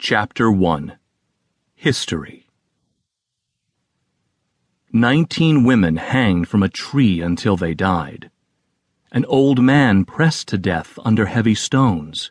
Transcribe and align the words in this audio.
Chapter 0.00 0.48
1 0.48 0.96
History 1.74 2.46
Nineteen 4.92 5.64
women 5.64 5.96
hanged 5.96 6.46
from 6.46 6.62
a 6.62 6.68
tree 6.68 7.20
until 7.20 7.56
they 7.56 7.74
died. 7.74 8.30
An 9.10 9.24
old 9.24 9.60
man 9.60 10.04
pressed 10.04 10.46
to 10.48 10.56
death 10.56 11.00
under 11.04 11.26
heavy 11.26 11.56
stones. 11.56 12.30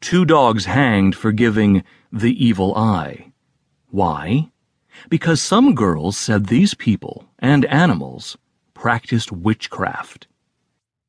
Two 0.00 0.24
dogs 0.24 0.64
hanged 0.64 1.14
for 1.14 1.30
giving 1.30 1.84
the 2.12 2.34
evil 2.44 2.74
eye. 2.74 3.32
Why? 3.90 4.50
Because 5.08 5.40
some 5.40 5.76
girls 5.76 6.18
said 6.18 6.46
these 6.46 6.74
people 6.74 7.28
and 7.38 7.66
animals 7.66 8.36
practiced 8.74 9.30
witchcraft. 9.30 10.26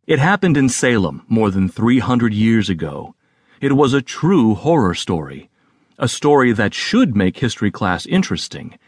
It 0.06 0.20
happened 0.20 0.58
in 0.58 0.70
Salem 0.70 1.26
more 1.28 1.50
than 1.50 1.70
300 1.70 2.36
years 2.36 2.70
ago. 2.70 3.16
It 3.62 3.74
was 3.74 3.94
a 3.94 4.02
true 4.02 4.56
horror 4.56 4.96
story, 4.96 5.50
a 5.98 6.08
story 6.08 6.54
that 6.54 6.74
should 6.74 7.14
make 7.14 7.40
history 7.40 7.72
class 7.72 8.06
interesting. 8.06 8.80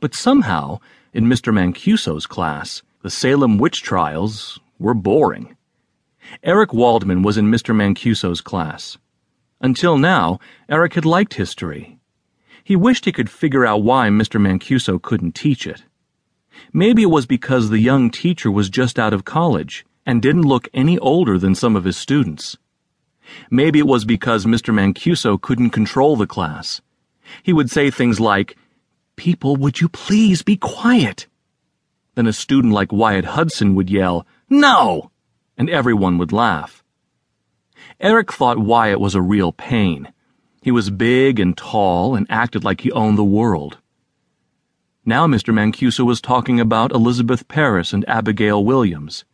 But 0.00 0.14
somehow, 0.14 0.78
in 1.12 1.26
Mr. 1.26 1.52
Mancuso's 1.52 2.26
class, 2.26 2.80
the 3.02 3.10
Salem 3.10 3.58
witch 3.58 3.82
trials 3.82 4.58
were 4.78 4.94
boring. 4.94 5.58
Eric 6.42 6.72
Waldman 6.72 7.22
was 7.22 7.36
in 7.36 7.50
Mr. 7.50 7.74
Mancuso's 7.74 8.40
class. 8.40 8.96
Until 9.60 9.98
now, 9.98 10.38
Eric 10.70 10.94
had 10.94 11.04
liked 11.04 11.34
history. 11.34 11.98
He 12.64 12.76
wished 12.76 13.04
he 13.04 13.12
could 13.12 13.28
figure 13.28 13.66
out 13.66 13.82
why 13.82 14.08
Mr. 14.08 14.40
Mancuso 14.40 15.00
couldn't 15.00 15.34
teach 15.34 15.66
it. 15.66 15.82
Maybe 16.72 17.02
it 17.02 17.10
was 17.10 17.26
because 17.26 17.68
the 17.68 17.78
young 17.78 18.10
teacher 18.10 18.50
was 18.50 18.70
just 18.70 18.98
out 18.98 19.12
of 19.12 19.26
college 19.26 19.84
and 20.06 20.22
didn't 20.22 20.48
look 20.48 20.66
any 20.72 20.98
older 20.98 21.38
than 21.38 21.54
some 21.54 21.76
of 21.76 21.84
his 21.84 21.98
students. 21.98 22.56
Maybe 23.50 23.78
it 23.78 23.86
was 23.86 24.04
because 24.04 24.46
Mr. 24.46 24.72
Mancuso 24.74 25.40
couldn't 25.40 25.70
control 25.70 26.16
the 26.16 26.26
class. 26.26 26.80
He 27.42 27.52
would 27.52 27.70
say 27.70 27.90
things 27.90 28.20
like, 28.20 28.56
People, 29.16 29.56
would 29.56 29.80
you 29.80 29.88
please 29.88 30.42
be 30.42 30.56
quiet? 30.56 31.26
Then 32.14 32.26
a 32.26 32.32
student 32.32 32.72
like 32.72 32.92
Wyatt 32.92 33.24
Hudson 33.24 33.74
would 33.74 33.90
yell, 33.90 34.26
No! 34.48 35.10
And 35.56 35.70
everyone 35.70 36.18
would 36.18 36.32
laugh. 36.32 36.82
Eric 38.00 38.32
thought 38.32 38.58
Wyatt 38.58 39.00
was 39.00 39.14
a 39.14 39.22
real 39.22 39.52
pain. 39.52 40.12
He 40.62 40.70
was 40.70 40.90
big 40.90 41.38
and 41.38 41.56
tall 41.56 42.14
and 42.14 42.26
acted 42.28 42.64
like 42.64 42.80
he 42.80 42.90
owned 42.92 43.18
the 43.18 43.24
world. 43.24 43.78
Now 45.04 45.26
Mr. 45.26 45.52
Mancuso 45.52 46.04
was 46.04 46.20
talking 46.20 46.58
about 46.58 46.92
Elizabeth 46.92 47.46
Parris 47.46 47.92
and 47.92 48.08
Abigail 48.08 48.64
Williams. 48.64 49.24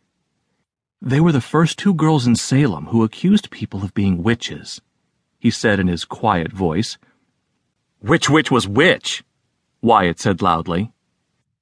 They 1.03 1.19
were 1.19 1.31
the 1.31 1.41
first 1.41 1.79
two 1.79 1.95
girls 1.95 2.27
in 2.27 2.35
Salem 2.35 2.87
who 2.87 3.03
accused 3.03 3.49
people 3.49 3.83
of 3.83 3.95
being 3.95 4.21
witches, 4.21 4.81
he 5.39 5.49
said 5.49 5.79
in 5.79 5.87
his 5.87 6.05
quiet 6.05 6.51
voice. 6.51 6.99
Which 7.99 8.29
witch 8.29 8.51
was 8.51 8.67
which? 8.67 9.23
Wyatt 9.81 10.19
said 10.19 10.43
loudly. 10.43 10.93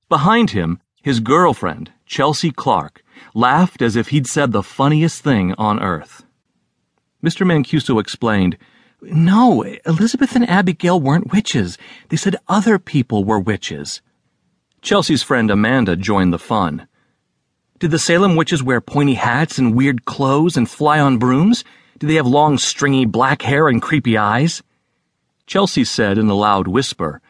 Behind 0.10 0.50
him, 0.50 0.82
his 1.02 1.22
girlfriend, 1.22 1.94
Chelsea 2.06 2.52
Clark, 2.52 3.02
laughed 3.34 3.82
as 3.82 3.96
if 3.96 4.10
he'd 4.10 4.28
said 4.28 4.52
the 4.52 4.62
funniest 4.62 5.24
thing 5.24 5.54
on 5.58 5.82
earth. 5.82 6.26
Mr. 7.24 7.48
Mancuso 7.48 7.98
explained, 7.98 8.58
No, 9.02 9.62
Elizabeth 9.86 10.36
and 10.36 10.50
Abigail 10.50 11.00
weren't 11.00 11.32
witches. 11.32 11.78
They 12.10 12.18
said 12.18 12.36
other 12.50 12.78
people 12.78 13.24
were 13.24 13.40
witches. 13.40 14.02
Chelsea's 14.82 15.24
friend 15.24 15.50
Amanda 15.50 15.96
joined 15.96 16.34
the 16.34 16.40
fun. 16.40 16.90
Did 17.80 17.92
the 17.92 18.00
Salem 18.00 18.36
witches 18.36 18.62
wear 18.62 18.82
pointy 18.82 19.14
hats 19.14 19.58
and 19.58 19.74
weird 19.74 20.04
clothes 20.04 20.58
and 20.58 20.70
fly 20.70 21.00
on 21.00 21.18
brooms? 21.18 21.64
Do 21.98 22.08
they 22.08 22.16
have 22.16 22.28
long, 22.28 22.58
stringy 22.58 23.06
black 23.06 23.42
hair 23.42 23.70
and 23.70 23.82
creepy 23.82 24.18
eyes? 24.18 24.62
Chelsea 25.48 25.86
said 25.86 26.18
in 26.18 26.30
a 26.30 26.34
loud 26.34 26.68
whisper, 26.68 27.22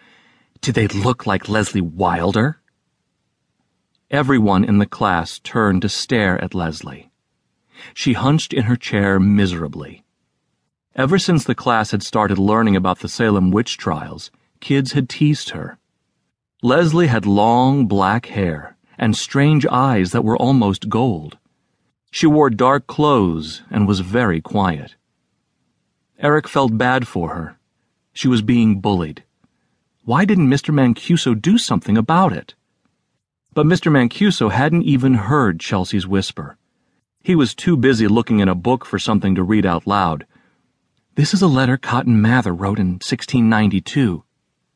Did 0.62 0.74
they 0.74 0.88
look 0.88 1.28
like 1.28 1.50
Leslie 1.50 1.82
Wilder? 1.82 2.60
Everyone 4.10 4.64
in 4.64 4.80
the 4.80 4.88
class 4.88 5.38
turned 5.38 5.84
to 5.84 5.90
stare 5.90 6.44
at 6.44 6.56
Leslie. 6.56 7.12
She 7.94 8.14
hunched 8.14 8.52
in 8.52 8.64
her 8.64 8.76
chair 8.76 9.20
miserably. 9.20 10.04
Ever 10.96 11.20
since 11.20 11.44
the 11.44 11.54
class 11.54 11.92
had 11.92 12.02
started 12.02 12.40
learning 12.40 12.76
about 12.76 13.00
the 13.00 13.08
Salem 13.08 13.52
witch 13.52 13.78
trials, 13.78 14.32
kids 14.62 14.94
had 14.94 15.10
teased 15.10 15.52
her. 15.52 15.78
Leslie 16.64 17.06
had 17.06 17.28
long 17.28 17.86
black 17.86 18.26
hair 18.26 18.76
and 19.00 19.16
strange 19.16 19.66
eyes 19.66 20.12
that 20.12 20.24
were 20.24 20.38
almost 20.38 20.90
gold. 20.90 21.38
She 22.12 22.28
wore 22.28 22.50
dark 22.50 22.86
clothes 22.86 23.64
and 23.72 23.88
was 23.88 24.02
very 24.02 24.42
quiet. 24.42 24.96
Eric 26.20 26.50
felt 26.50 26.78
bad 26.78 27.08
for 27.08 27.34
her. 27.34 27.58
She 28.14 28.28
was 28.28 28.42
being 28.42 28.82
bullied. 28.82 29.24
Why 30.04 30.26
didn't 30.26 30.50
Mr. 30.50 30.74
Mancuso 30.74 31.34
do 31.34 31.58
something 31.58 31.98
about 31.98 32.34
it? 32.34 32.56
But 33.54 33.66
Mr. 33.66 33.90
Mancuso 33.92 34.52
hadn't 34.52 34.84
even 34.84 35.14
heard 35.14 35.60
Chelsea's 35.62 36.06
whisper. 36.06 36.58
He 37.22 37.36
was 37.36 37.56
too 37.56 37.78
busy 37.78 38.08
looking 38.08 38.40
in 38.40 38.50
a 38.50 38.56
book 38.56 38.86
for 38.86 39.00
something 39.00 39.34
to 39.36 39.44
read 39.44 39.66
out 39.66 39.88
loud. 39.88 40.26
This 41.16 41.34
is 41.34 41.42
a 41.42 41.48
letter 41.48 41.78
Cotton 41.78 42.22
Mather 42.22 42.54
wrote 42.54 42.80
in 42.80 42.94
1692, 42.94 44.24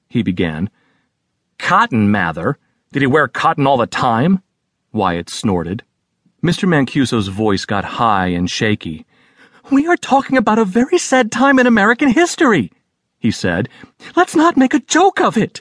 he 0.08 0.24
began. 0.24 0.70
Cotton 1.58 2.12
Mather? 2.12 2.58
Did 2.94 3.02
he 3.02 3.08
wear 3.08 3.28
cotton 3.28 3.66
all 3.66 3.78
the 3.78 3.88
time? 3.88 4.44
Wyatt 4.92 5.28
snorted. 5.28 5.82
Mr. 6.44 6.70
Mancuso's 6.70 7.28
voice 7.28 7.66
got 7.66 7.84
high 7.84 8.28
and 8.28 8.48
shaky. 8.48 9.08
We 9.72 9.88
are 9.88 9.98
talking 9.98 10.38
about 10.38 10.60
a 10.60 10.64
very 10.64 11.00
sad 11.00 11.32
time 11.32 11.58
in 11.58 11.66
American 11.66 12.10
history, 12.10 12.72
he 13.18 13.32
said. 13.32 13.68
Let's 14.16 14.36
not 14.36 14.58
make 14.58 14.76
a 14.76 14.80
joke 14.80 15.20
of 15.20 15.38
it. 15.38 15.60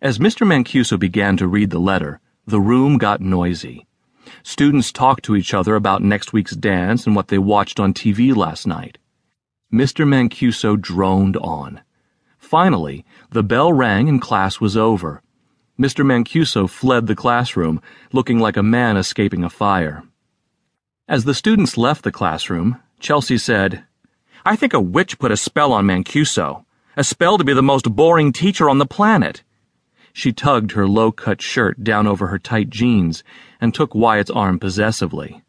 As 0.00 0.20
Mr. 0.20 0.46
Mancuso 0.46 0.96
began 0.96 1.36
to 1.38 1.48
read 1.48 1.70
the 1.70 1.80
letter, 1.80 2.20
the 2.46 2.60
room 2.60 2.98
got 2.98 3.20
noisy. 3.20 3.88
Students 4.44 4.92
talked 4.92 5.24
to 5.24 5.34
each 5.34 5.52
other 5.52 5.74
about 5.74 6.04
next 6.04 6.32
week's 6.32 6.54
dance 6.54 7.04
and 7.04 7.16
what 7.16 7.26
they 7.26 7.38
watched 7.38 7.80
on 7.80 7.92
TV 7.92 8.32
last 8.32 8.64
night. 8.64 8.96
Mr. 9.72 10.06
Mancuso 10.06 10.80
droned 10.80 11.36
on. 11.38 11.80
Finally, 12.38 13.04
the 13.32 13.42
bell 13.42 13.72
rang 13.72 14.08
and 14.08 14.22
class 14.22 14.60
was 14.60 14.76
over. 14.76 15.20
Mr. 15.78 16.04
Mancuso 16.04 16.68
fled 16.68 17.06
the 17.06 17.14
classroom, 17.14 17.80
looking 18.12 18.40
like 18.40 18.56
a 18.56 18.62
man 18.62 18.96
escaping 18.96 19.44
a 19.44 19.50
fire. 19.50 20.02
As 21.06 21.24
the 21.24 21.34
students 21.34 21.78
left 21.78 22.02
the 22.02 22.10
classroom, 22.10 22.80
Chelsea 22.98 23.38
said, 23.38 23.84
I 24.44 24.56
think 24.56 24.72
a 24.72 24.80
witch 24.80 25.18
put 25.18 25.30
a 25.30 25.36
spell 25.36 25.72
on 25.72 25.86
Mancuso. 25.86 26.64
A 26.96 27.04
spell 27.04 27.38
to 27.38 27.44
be 27.44 27.52
the 27.52 27.62
most 27.62 27.94
boring 27.94 28.32
teacher 28.32 28.68
on 28.68 28.78
the 28.78 28.86
planet. 28.86 29.44
She 30.12 30.32
tugged 30.32 30.72
her 30.72 30.88
low 30.88 31.12
cut 31.12 31.40
shirt 31.40 31.84
down 31.84 32.08
over 32.08 32.26
her 32.26 32.40
tight 32.40 32.70
jeans 32.70 33.22
and 33.60 33.72
took 33.72 33.94
Wyatt's 33.94 34.30
arm 34.30 34.58
possessively. 34.58 35.42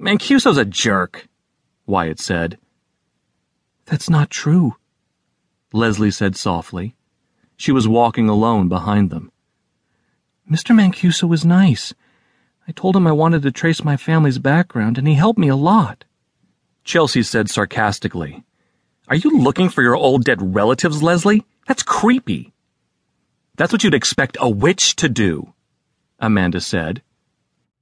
Mancuso's 0.00 0.56
a 0.56 0.64
jerk, 0.64 1.28
Wyatt 1.86 2.18
said. 2.18 2.58
That's 3.84 4.10
not 4.10 4.30
true, 4.30 4.76
Leslie 5.72 6.10
said 6.10 6.34
softly. 6.34 6.96
She 7.56 7.70
was 7.70 7.86
walking 7.86 8.28
alone 8.28 8.68
behind 8.68 9.10
them. 9.10 9.30
Mr. 10.50 10.74
Mancuso 10.74 11.28
was 11.28 11.44
nice. 11.44 11.94
I 12.66 12.72
told 12.72 12.96
him 12.96 13.06
I 13.06 13.12
wanted 13.12 13.42
to 13.42 13.52
trace 13.52 13.84
my 13.84 13.96
family's 13.96 14.38
background, 14.38 14.98
and 14.98 15.06
he 15.06 15.14
helped 15.14 15.38
me 15.38 15.48
a 15.48 15.56
lot. 15.56 16.04
Chelsea 16.82 17.22
said 17.22 17.48
sarcastically. 17.48 18.42
Are 19.06 19.16
you 19.16 19.30
looking 19.38 19.68
for 19.68 19.82
your 19.82 19.96
old 19.96 20.24
dead 20.24 20.54
relatives, 20.54 21.02
Leslie? 21.02 21.44
That's 21.66 21.82
creepy. 21.82 22.52
That's 23.56 23.72
what 23.72 23.84
you'd 23.84 23.94
expect 23.94 24.36
a 24.40 24.48
witch 24.48 24.96
to 24.96 25.08
do, 25.08 25.52
Amanda 26.18 26.60
said. 26.60 27.02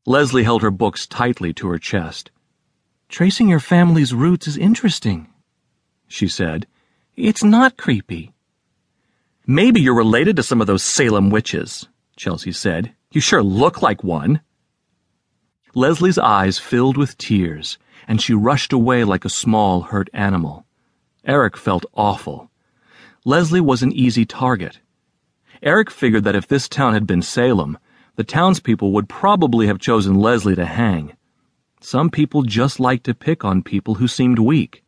Leslie 0.05 0.45
held 0.45 0.63
her 0.63 0.71
books 0.71 1.07
tightly 1.07 1.53
to 1.55 1.69
her 1.69 1.79
chest. 1.79 2.31
Tracing 3.09 3.49
your 3.49 3.61
family's 3.61 4.13
roots 4.13 4.47
is 4.47 4.57
interesting, 4.59 5.29
she 6.07 6.29
said. 6.29 6.67
It's 7.17 7.45
not 7.45 7.77
creepy. 7.77 8.33
Maybe 9.47 9.81
you're 9.81 9.95
related 9.95 10.37
to 10.37 10.43
some 10.43 10.61
of 10.61 10.67
those 10.67 10.83
Salem 10.83 11.31
witches, 11.31 11.89
Chelsea 12.19 12.53
said. 12.53 12.95
You 13.13 13.23
sure 13.23 13.43
look 13.43 13.81
like 13.81 14.05
one. 14.05 14.43
Leslie's 15.75 16.19
eyes 16.19 16.59
filled 16.59 16.97
with 16.97 17.17
tears, 17.17 17.79
and 18.07 18.21
she 18.21 18.35
rushed 18.35 18.73
away 18.73 19.05
like 19.05 19.25
a 19.25 19.31
small, 19.31 19.83
hurt 19.83 20.11
animal. 20.13 20.67
Eric 21.25 21.57
felt 21.57 21.87
awful. 21.95 22.51
Leslie 23.25 23.61
was 23.61 23.83
an 23.83 23.93
easy 23.93 24.25
target. 24.25 24.81
Eric 25.63 25.91
figured 25.91 26.25
that 26.25 26.37
if 26.37 26.47
this 26.47 26.69
town 26.69 26.93
had 26.93 27.07
been 27.07 27.23
Salem, 27.23 27.79
the 28.17 28.25
townspeople 28.25 28.93
would 28.93 29.09
probably 29.09 29.67
have 29.67 29.79
chosen 29.79 30.15
Leslie 30.17 30.57
to 30.57 30.67
hang. 30.67 31.17
Some 31.81 32.11
people 32.11 32.43
just 32.43 32.81
like 32.81 33.05
to 33.05 33.15
pick 33.15 33.45
on 33.45 33.63
people 33.63 33.95
who 33.95 34.09
seemed 34.09 34.39
weak. 34.39 34.83